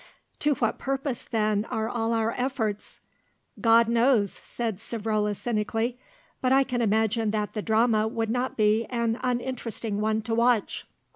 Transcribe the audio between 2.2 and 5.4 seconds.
efforts?" "God knows," said Savrola